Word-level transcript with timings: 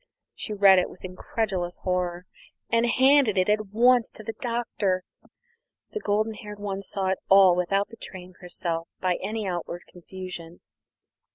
She 0.33 0.51
read 0.51 0.79
it 0.79 0.89
with 0.89 1.05
incredulous 1.05 1.77
horror, 1.83 2.25
and 2.71 2.87
handed 2.87 3.37
it 3.37 3.49
at 3.49 3.67
once 3.67 4.11
to 4.13 4.23
the 4.23 4.33
Doctor. 4.41 5.03
The 5.91 5.99
golden 5.99 6.33
haired 6.33 6.57
one 6.57 6.81
saw 6.81 7.09
it 7.09 7.19
all 7.29 7.55
without 7.55 7.89
betraying 7.89 8.33
herself 8.39 8.87
by 8.99 9.19
any 9.21 9.45
outward 9.45 9.83
confusion. 9.87 10.61